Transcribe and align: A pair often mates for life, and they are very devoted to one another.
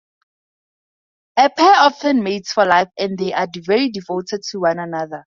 A 1.37 1.47
pair 1.51 1.75
often 1.75 2.23
mates 2.23 2.53
for 2.53 2.65
life, 2.65 2.87
and 2.97 3.19
they 3.19 3.33
are 3.33 3.47
very 3.55 3.91
devoted 3.91 4.41
to 4.49 4.57
one 4.59 4.79
another. 4.79 5.27